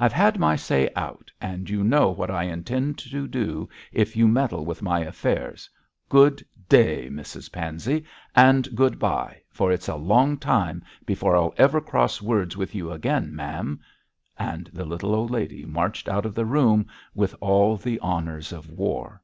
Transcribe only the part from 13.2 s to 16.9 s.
ma'am,' and the little old lady marched out of the room